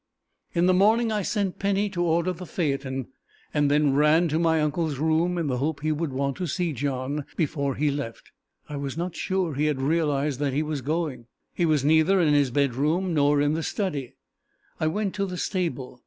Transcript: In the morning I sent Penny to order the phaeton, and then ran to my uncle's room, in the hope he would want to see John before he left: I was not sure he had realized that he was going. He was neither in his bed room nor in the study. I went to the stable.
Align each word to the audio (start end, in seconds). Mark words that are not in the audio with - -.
In 0.55 0.65
the 0.65 0.73
morning 0.73 1.11
I 1.11 1.21
sent 1.21 1.59
Penny 1.59 1.87
to 1.91 2.01
order 2.03 2.33
the 2.33 2.47
phaeton, 2.47 3.09
and 3.53 3.69
then 3.69 3.93
ran 3.93 4.29
to 4.29 4.39
my 4.39 4.59
uncle's 4.59 4.97
room, 4.97 5.37
in 5.37 5.45
the 5.45 5.59
hope 5.59 5.81
he 5.81 5.91
would 5.91 6.11
want 6.11 6.37
to 6.37 6.47
see 6.47 6.73
John 6.73 7.23
before 7.37 7.75
he 7.75 7.91
left: 7.91 8.31
I 8.67 8.77
was 8.77 8.97
not 8.97 9.15
sure 9.15 9.53
he 9.53 9.65
had 9.65 9.79
realized 9.79 10.39
that 10.39 10.53
he 10.53 10.63
was 10.63 10.81
going. 10.81 11.27
He 11.53 11.67
was 11.67 11.85
neither 11.85 12.19
in 12.19 12.33
his 12.33 12.49
bed 12.49 12.73
room 12.73 13.13
nor 13.13 13.41
in 13.41 13.53
the 13.53 13.61
study. 13.61 14.15
I 14.79 14.87
went 14.87 15.13
to 15.15 15.27
the 15.27 15.37
stable. 15.37 15.99